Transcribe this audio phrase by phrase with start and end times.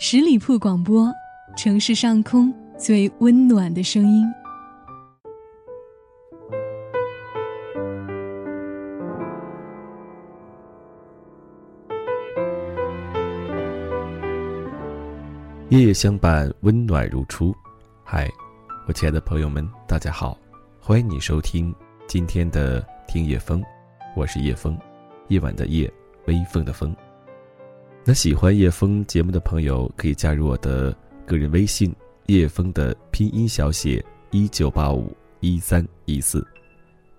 [0.00, 1.12] 十里铺广播，
[1.56, 4.24] 城市上空最温暖的声音。
[15.68, 17.52] 夜夜相伴，温暖如初。
[18.04, 18.30] 嗨，
[18.86, 20.38] 我亲爱的朋友们，大家好，
[20.78, 21.74] 欢迎你收听
[22.06, 23.60] 今天的听夜风，
[24.14, 24.78] 我是叶风，
[25.26, 25.92] 夜晚的夜，
[26.26, 26.94] 微风的风。
[28.08, 30.96] 那喜欢叶枫节目的朋友，可以加入我的
[31.26, 31.94] 个人微信
[32.24, 36.42] “叶枫”的拼音小写一九八五一三一四，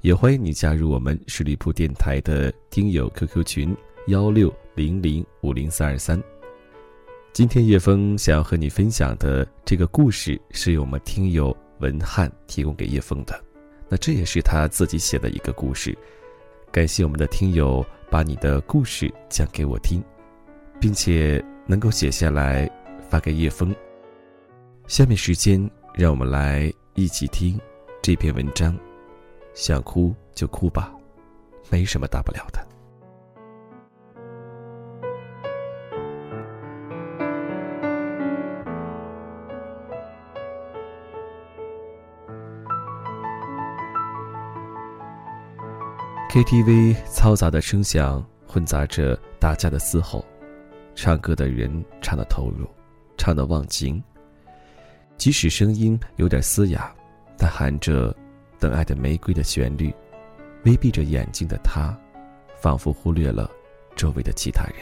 [0.00, 3.76] 也欢迎你加入我们十里铺电台的听友 QQ 群
[4.08, 6.20] 幺六零零五零三二三。
[7.32, 13.40] 今天叶枫想要和你分享的这个故事，是由我们听友文翰提供给叶枫的，
[13.88, 15.96] 那这也是他自己写的一个故事。
[16.72, 20.02] 感谢我们的听友把你的故事讲给我听。
[20.82, 22.68] 并且能够写下来
[23.08, 23.72] 发给叶枫。
[24.88, 27.56] 下面时间，让我们来一起听
[28.02, 28.76] 这篇文章。
[29.54, 30.92] 想哭就哭吧，
[31.70, 32.66] 没什么大不了的。
[46.28, 50.24] KTV 嘈杂的声响混杂着大家的嘶吼。
[50.94, 52.68] 唱歌的人唱的投入，
[53.16, 54.02] 唱的忘情。
[55.16, 56.92] 即使声音有点嘶哑，
[57.38, 58.14] 但含着
[58.58, 59.94] “等爱的玫瑰”的旋律，
[60.64, 61.96] 微闭着眼睛的他，
[62.60, 63.50] 仿佛忽略了
[63.94, 64.76] 周围的其他人，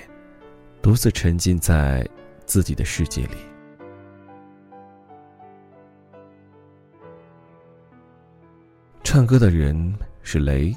[0.80, 2.08] 独自沉浸在
[2.46, 3.36] 自己的世界里。
[9.02, 10.72] 唱歌的人是雷，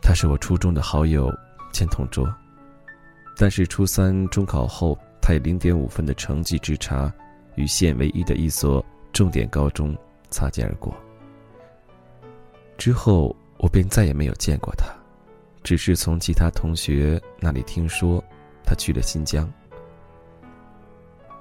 [0.00, 1.32] 他是我初中的好友
[1.72, 2.32] 兼同桌。
[3.40, 7.10] 但是初三中考后，他以零点五分的成绩之差，
[7.54, 9.96] 与县唯一的一所重点高中
[10.28, 10.94] 擦肩而过。
[12.76, 14.92] 之后我便再也没有见过他，
[15.62, 18.22] 只是从其他同学那里听说，
[18.62, 19.50] 他去了新疆。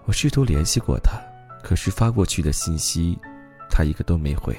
[0.05, 1.19] 我试图联系过他，
[1.61, 3.19] 可是发过去的信息，
[3.69, 4.55] 他一个都没回。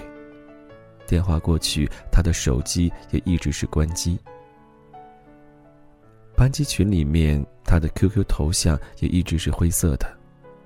[1.07, 4.19] 电话过去，他的手机也一直是关机。
[6.41, 10.11] 班级群里面，他的 QQ 头像也一直是灰色的，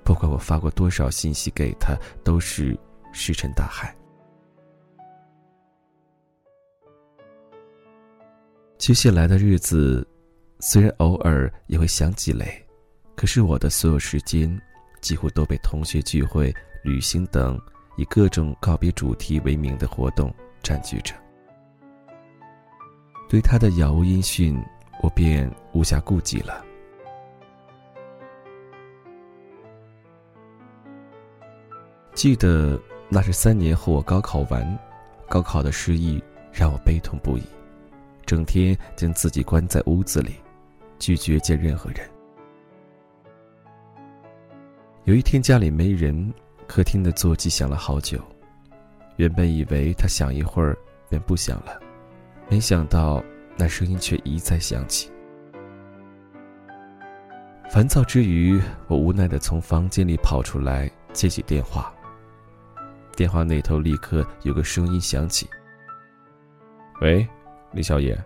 [0.05, 1.93] 不管我发过多少信息给他，
[2.23, 2.79] 都是
[3.11, 3.93] 石沉大海。
[8.77, 10.07] 接下来的日子，
[10.61, 12.47] 虽然偶尔也会想起雷，
[13.13, 14.57] 可是我的所有时间，
[15.01, 16.55] 几乎都被同学聚会、
[16.85, 17.59] 旅行等
[17.97, 21.13] 以各种告别主题为名的活动占据着。
[23.27, 24.57] 对他的杳无音讯。
[25.05, 26.65] 我便无暇顾及了。
[32.15, 34.79] 记得那是三年后，我高考完，
[35.29, 36.19] 高考的失意
[36.51, 37.43] 让我悲痛不已，
[38.25, 40.37] 整天将自己关在屋子里，
[40.97, 41.99] 拒绝见任何人。
[45.03, 46.33] 有一天家里没人，
[46.65, 48.19] 客厅的座机响了好久，
[49.17, 50.75] 原本以为它响一会儿
[51.09, 51.79] 便不响了，
[52.49, 53.23] 没想到。
[53.57, 55.11] 那声音却一再响起。
[57.69, 61.93] 烦躁之余，我无奈的从房间里跑出来，接起电话。
[63.15, 65.49] 电话那头立刻有个声音响起
[67.01, 67.27] ：“喂，
[67.71, 68.17] 李小野，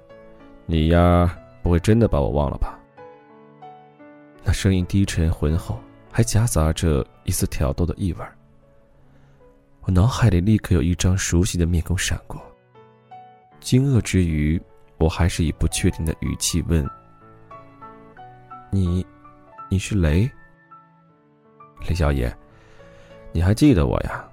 [0.66, 2.78] 你呀，不会真的把我忘了吧？”
[4.44, 5.80] 那声音低沉浑厚，
[6.12, 8.26] 还夹杂着一丝挑逗的意味
[9.82, 12.42] 我脑海里立刻有一张熟悉的面孔闪过，
[13.60, 14.62] 惊愕之余。
[15.00, 16.86] 我还是以不确定的语气问
[18.70, 19.06] ：“你，
[19.70, 20.30] 你是雷？
[21.88, 22.36] 雷小野，
[23.32, 24.30] 你还记得我呀？”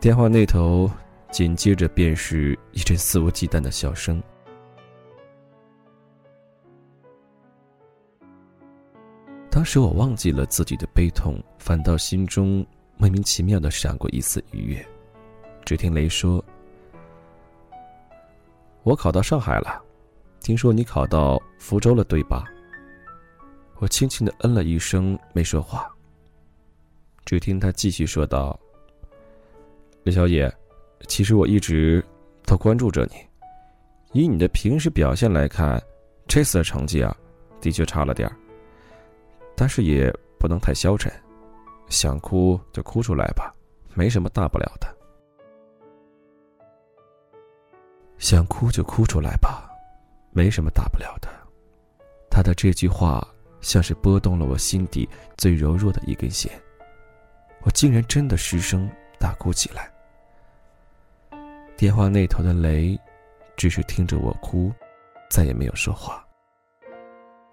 [0.00, 0.90] 电话那头
[1.30, 4.22] 紧接着便是一阵肆无忌惮的笑声。
[9.50, 12.66] 当时我忘记了自己的悲痛，反倒心中
[12.96, 14.88] 莫名其妙的闪过一丝愉悦。
[15.66, 16.42] 只听雷说。
[18.82, 19.82] 我考到上海了，
[20.40, 22.44] 听说你考到福州了，对吧？
[23.78, 25.90] 我轻轻的嗯了一声，没说话。
[27.24, 28.58] 只听他继续说道
[30.02, 30.52] ：“李小姐，
[31.08, 32.04] 其实我一直
[32.44, 33.16] 都关注着你。
[34.12, 35.80] 以你的平时表现来看，
[36.26, 37.14] 这次的成绩啊，
[37.60, 38.36] 的确差了点儿。
[39.54, 41.12] 但是也不能太消沉，
[41.88, 43.54] 想哭就哭出来吧，
[43.94, 44.88] 没什么大不了的。”
[48.20, 49.68] 想哭就哭出来吧，
[50.30, 51.28] 没什么大不了的。
[52.30, 53.26] 他的这句话
[53.62, 55.08] 像是拨动了我心底
[55.38, 56.52] 最柔弱的一根弦，
[57.62, 58.88] 我竟然真的失声
[59.18, 59.90] 大哭起来。
[61.78, 62.96] 电话那头的雷，
[63.56, 64.70] 只是听着我哭，
[65.30, 66.22] 再也没有说话。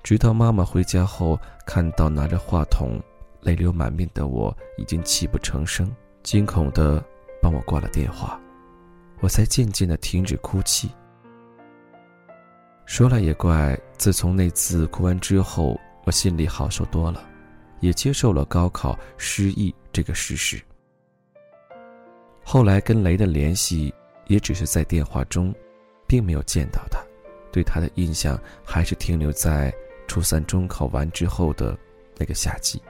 [0.04, 3.02] 直到妈妈回家后，看到拿着话筒、
[3.40, 5.90] 泪流满面的我，已经泣不成声，
[6.24, 7.02] 惊恐的
[7.42, 8.40] 帮我挂了电话，
[9.20, 10.90] 我才渐渐的停止哭泣。
[12.86, 17.28] 说来也怪，自从那次哭完之后，我心里好受多了，
[17.80, 20.62] 也接受了高考失忆这个事实。
[22.44, 23.94] 后来跟雷的联系，
[24.28, 25.54] 也只是在电话中，
[26.08, 27.00] 并没有见到他，
[27.52, 29.74] 对他的印象还是停留在。
[30.08, 31.78] 初三中考完之后的
[32.18, 32.82] 那个夏季，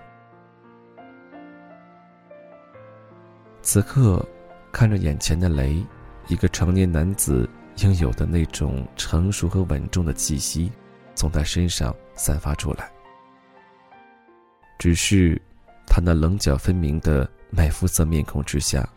[3.63, 4.23] 此刻
[4.71, 5.83] 看着眼前的雷，
[6.27, 10.71] 一个成年男子应有的那种成熟和稳重的气息，
[11.15, 12.91] 从他身上散发出来。
[14.77, 15.41] 只是，
[15.87, 18.87] 他那棱角分明的麦肤色面孔之下，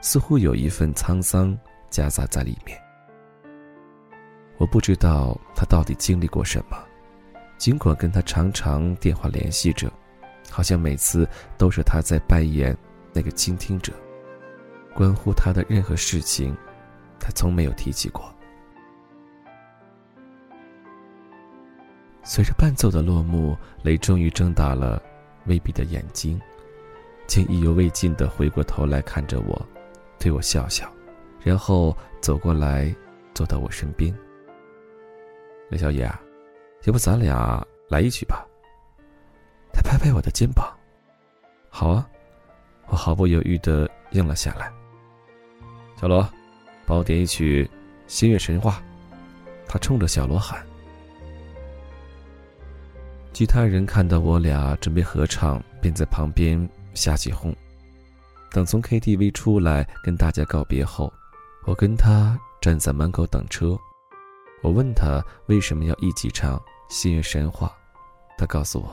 [0.00, 1.56] 似乎有一份沧桑
[1.90, 2.80] 夹杂在里面。
[4.56, 6.78] 我不知道他到底经历过什么。
[7.58, 9.92] 尽管跟他常常电话联系着，
[10.50, 11.28] 好像每次
[11.58, 12.74] 都是他在扮演
[13.12, 13.92] 那个倾听者，
[15.00, 16.54] 关乎他的任何事情，
[17.18, 18.30] 他从没有提起过。
[22.22, 25.02] 随着伴奏的落幕，雷终于睁大了
[25.46, 26.38] 微闭的眼睛，
[27.26, 29.66] 竟意犹未尽的回过头来看着我，
[30.18, 30.86] 对我笑笑，
[31.42, 32.94] 然后走过来，
[33.32, 34.14] 坐到我身边。
[35.70, 36.06] 雷小野。
[36.84, 38.46] 要不咱俩来一曲吧。
[39.72, 40.70] 他拍拍我的肩膀，
[41.70, 42.06] 好啊，
[42.88, 44.70] 我毫不犹豫的应了下来。
[46.00, 46.26] 小罗，
[46.86, 47.62] 帮我点一曲
[48.06, 48.82] 《星月神话》。
[49.68, 50.64] 他冲着小罗喊。
[53.34, 57.54] 其他人看到我俩准备合唱，便在旁边瞎起哄。
[58.50, 61.12] 等从 KTV 出来跟大家告别后，
[61.66, 63.76] 我跟他站在门口等车。
[64.62, 66.56] 我问他为什么要一起唱
[66.88, 67.66] 《星月神话》，
[68.38, 68.90] 他告诉我，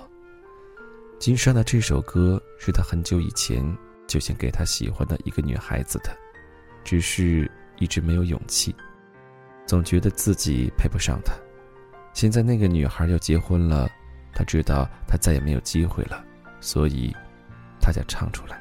[1.20, 3.64] 金山的这首歌是他很久以前
[4.08, 6.14] 就想给他喜欢的一个女孩子的，
[6.88, 8.74] 只是一直没有勇气，
[9.66, 11.34] 总觉得自己配不上她。
[12.14, 13.90] 现在那个女孩要结婚了，
[14.34, 16.24] 他知道他再也没有机会了，
[16.62, 17.14] 所以，
[17.82, 18.58] 他想唱出来。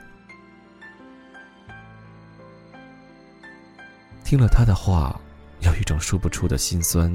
[4.24, 5.20] 听了他的话。
[5.60, 7.10] 有一种说不出的心酸，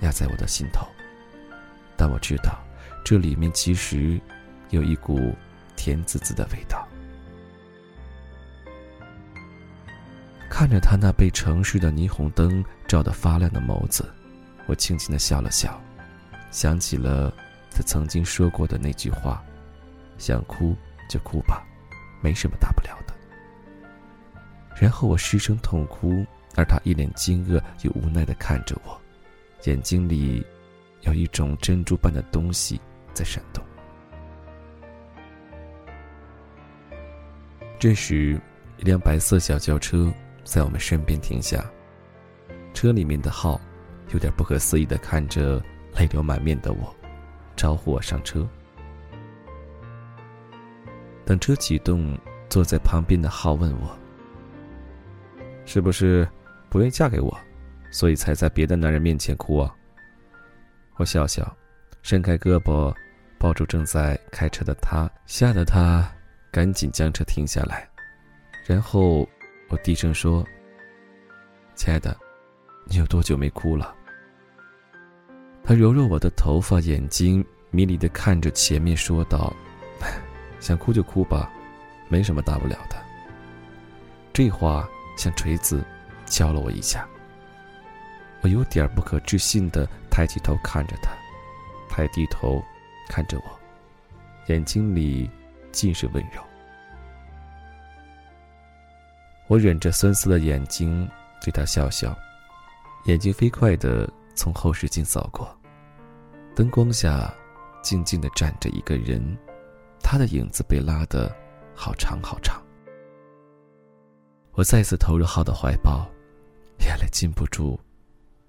[0.00, 0.86] 压在我的心头。
[1.96, 2.58] 但我知道，
[3.04, 4.20] 这里面其实
[4.70, 5.34] 有一股
[5.76, 6.87] 甜滋滋的味道。
[10.50, 14.04] 看着他那被城市的霓虹灯照得发亮的眸子，
[14.66, 15.80] 我轻轻的笑了笑，
[16.50, 17.32] 想起了
[17.70, 19.44] 他曾经说过的那句话
[20.18, 20.76] ：“想哭
[21.08, 21.64] 就哭吧，
[22.20, 23.14] 没什么大不了的。”
[24.80, 26.26] 然后我失声痛哭。
[26.56, 29.00] 而他一脸惊愕又无奈的看着我，
[29.64, 30.44] 眼睛里
[31.02, 32.80] 有一种珍珠般的东西
[33.14, 33.62] 在闪动。
[37.78, 38.40] 这时，
[38.78, 40.12] 一辆白色小轿车
[40.48, 41.62] 在我们身边停下，
[42.72, 43.60] 车里面的浩
[44.14, 45.62] 有点不可思议的看着
[45.94, 46.96] 泪流满面的我，
[47.54, 48.48] 招呼我上车。
[51.26, 52.18] 等车启动，
[52.48, 53.94] 坐在旁边的浩问我
[55.66, 56.26] ：“是不是？”
[56.70, 57.38] 不愿意嫁给我，
[57.90, 59.74] 所以才在别的男人面前哭啊。
[60.96, 61.54] 我笑笑，
[62.02, 62.94] 伸开胳膊，
[63.38, 66.10] 抱住正在开车的他，吓得他
[66.50, 67.86] 赶紧将车停下来。
[68.66, 69.26] 然后
[69.68, 70.44] 我低声说
[71.76, 72.16] ：“亲爱的，
[72.84, 73.94] 你有多久没哭了？”
[75.62, 79.54] 他揉揉我的头发，眼睛迷离的看着前面，说道
[80.60, 81.50] ：“想哭就哭吧，
[82.08, 82.96] 没什么大不了的。”
[84.32, 85.84] 这话像锤子。
[86.30, 87.08] 敲了我一下，
[88.42, 91.10] 我有点不可置信的抬起头看着他，
[91.88, 92.62] 他也低头
[93.08, 93.44] 看着我，
[94.48, 95.30] 眼睛里
[95.72, 96.42] 尽是温柔。
[99.48, 101.08] 我忍着酸涩的眼睛
[101.42, 102.16] 对他笑笑，
[103.06, 105.48] 眼睛飞快的从后视镜扫过，
[106.54, 107.34] 灯光下
[107.82, 109.36] 静静的站着一个人，
[110.00, 111.34] 他的影子被拉得
[111.74, 112.62] 好长好长。
[114.52, 116.08] 我再次投入浩的怀抱。
[116.80, 117.76] 眼泪禁不住，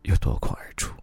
[0.03, 0.94] 又夺眶而出。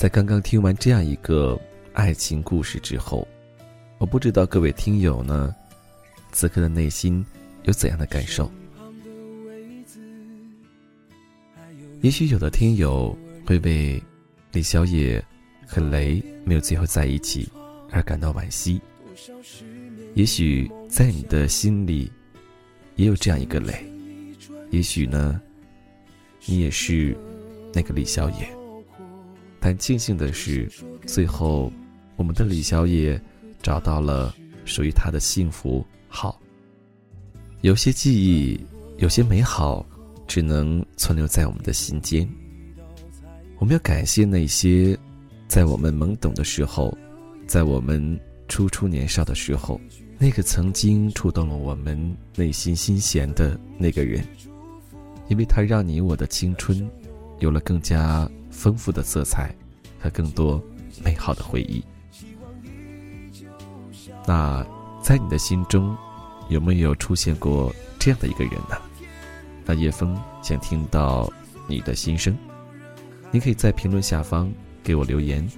[0.00, 1.60] 在刚刚听完这样一个
[1.92, 3.28] 爱情故事之后，
[3.98, 5.54] 我不知道各位听友呢，
[6.32, 7.22] 此刻的内心
[7.64, 8.50] 有怎样的感受？
[12.00, 13.14] 也许有的听友
[13.44, 14.02] 会为
[14.52, 15.22] 李小野
[15.66, 17.46] 和雷没有最后在一起
[17.90, 18.80] 而感到惋惜。
[20.14, 22.10] 也许在你的心里，
[22.96, 23.74] 也有这样一个雷。
[24.70, 25.38] 也许呢，
[26.46, 27.14] 你也是
[27.74, 28.59] 那个李小野。
[29.60, 30.68] 但庆幸的是，
[31.06, 31.70] 最后
[32.16, 33.20] 我们的李小野
[33.62, 35.84] 找到了属于他的幸福。
[36.08, 36.40] 好，
[37.60, 38.58] 有些记忆，
[38.96, 39.84] 有些美好，
[40.26, 42.28] 只能存留在我们的心间。
[43.58, 44.98] 我们要感谢那些
[45.46, 46.96] 在我们懵懂的时候，
[47.46, 48.18] 在我们。
[48.52, 49.80] 初出年少的时候，
[50.18, 51.96] 那个曾经触动了我们
[52.34, 54.26] 内心心弦的那个人，
[55.28, 56.90] 因为他让你我的青春
[57.38, 59.54] 有了更加丰富的色彩
[59.98, 60.62] 和更多
[61.02, 61.82] 美好的回忆。
[64.26, 64.66] 那
[65.02, 65.96] 在你的心中，
[66.48, 68.76] 有没有出现过这样的一个人呢？
[69.64, 71.32] 那叶枫想听到
[71.66, 72.36] 你的心声，
[73.30, 74.52] 你可以在评论下方
[74.82, 75.48] 给我留言。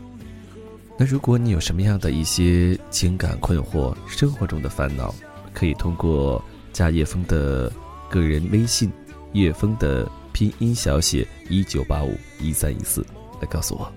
[0.99, 5.15] 那如果你有什么样的一些情感困惑、生活中的烦恼，
[5.55, 7.73] 可以通过加叶枫的
[8.11, 8.93] 个人微信
[9.33, 10.09] “叶枫”的
[10.43, 13.07] 拼音小写一九八五一三一四
[13.41, 13.93] 来告诉我。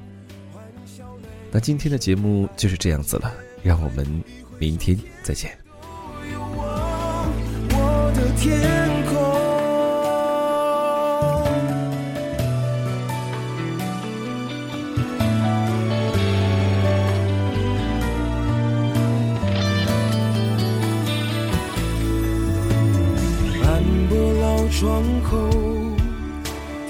[1.52, 3.34] 那今天的节目就是这样子了，
[3.64, 4.06] 让我们
[4.60, 5.58] 明天再见。
[24.78, 25.50] 窗口，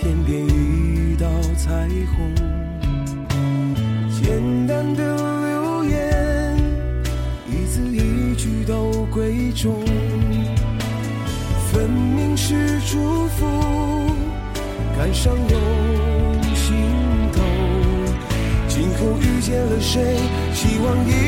[0.05, 2.31] 天边一道彩虹。
[4.11, 6.55] 简单的留言，
[7.49, 9.83] 一字一句都贵重。
[11.71, 13.47] 分明是祝福，
[14.95, 15.57] 感伤又
[16.53, 16.75] 心
[17.33, 17.41] 头。
[18.67, 20.19] 今后遇见了谁，
[20.53, 21.24] 希望一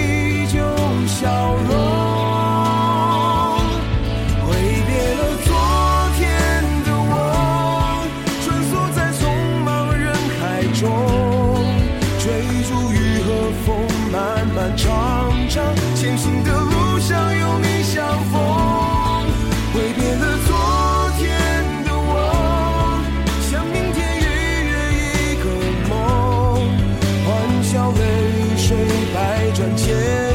[29.58, 30.27] 转千。